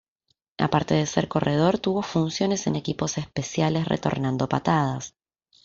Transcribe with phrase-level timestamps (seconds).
[0.57, 5.13] Aparte de ser corredor tuvo funciones en equipos especiales retornando patadas.